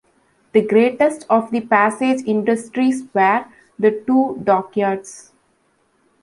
The 0.53 0.63
greatest 0.63 1.27
of 1.29 1.51
the 1.51 1.61
Passage 1.61 2.21
industries 2.25 3.03
were 3.13 3.45
the 3.77 3.91
two 4.07 4.41
dockyards. 4.43 5.31